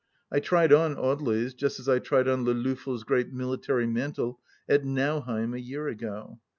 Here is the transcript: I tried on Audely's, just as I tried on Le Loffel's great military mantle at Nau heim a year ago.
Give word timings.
I 0.31 0.39
tried 0.39 0.73
on 0.73 0.95
Audely's, 0.95 1.53
just 1.53 1.79
as 1.79 1.87
I 1.87 1.99
tried 1.99 2.27
on 2.27 2.43
Le 2.43 2.53
Loffel's 2.55 3.03
great 3.03 3.31
military 3.31 3.85
mantle 3.85 4.39
at 4.67 4.83
Nau 4.83 5.19
heim 5.19 5.53
a 5.53 5.59
year 5.59 5.87
ago. 5.89 6.39